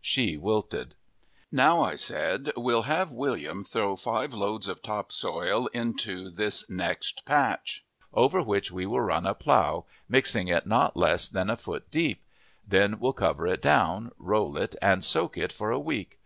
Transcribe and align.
She 0.00 0.38
wilted. 0.38 0.94
"Now," 1.50 1.82
I 1.82 1.96
said, 1.96 2.50
"we'll 2.56 2.84
have 2.84 3.12
William 3.12 3.62
throw 3.62 3.94
five 3.94 4.32
loads 4.32 4.66
of 4.66 4.80
top 4.80 5.12
soil 5.12 5.66
into 5.66 6.30
this 6.30 6.64
next 6.70 7.26
patch, 7.26 7.84
over 8.14 8.40
which 8.40 8.72
we 8.72 8.86
will 8.86 9.02
run 9.02 9.26
a 9.26 9.34
plough, 9.34 9.84
mixing 10.08 10.48
it 10.48 10.66
not 10.66 10.96
less 10.96 11.28
than 11.28 11.50
a 11.50 11.58
foot 11.58 11.90
deep. 11.90 12.24
Then 12.66 13.00
we'll 13.00 13.12
cover 13.12 13.46
it 13.46 13.60
down, 13.60 14.12
roll 14.16 14.56
it 14.56 14.74
and 14.80 15.04
soak 15.04 15.36
it 15.36 15.52
for 15.52 15.70
a 15.70 15.78
week. 15.78 16.18